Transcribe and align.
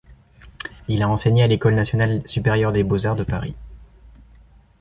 Il 0.87 1.03
a 1.03 1.07
enseigné 1.09 1.43
à 1.43 1.47
l’école 1.47 1.75
nationale 1.75 2.27
supérieure 2.27 2.71
des 2.71 2.83
beaux-arts 2.83 3.15
de 3.15 3.23
Paris. 3.23 3.53